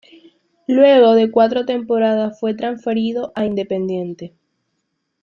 [0.65, 4.33] Luego de cuatro temporadas fue transferido a Independiente.